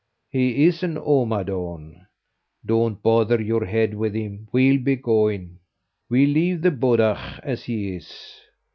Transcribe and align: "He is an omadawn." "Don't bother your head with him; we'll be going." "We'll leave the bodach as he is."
"He 0.31 0.63
is 0.63 0.81
an 0.81 0.97
omadawn." 0.97 2.07
"Don't 2.65 3.03
bother 3.03 3.39
your 3.39 3.65
head 3.65 3.93
with 3.93 4.15
him; 4.15 4.47
we'll 4.51 4.79
be 4.81 4.95
going." 4.95 5.59
"We'll 6.09 6.29
leave 6.31 6.63
the 6.63 6.71
bodach 6.71 7.37
as 7.43 7.65
he 7.65 7.97
is." 7.97 8.11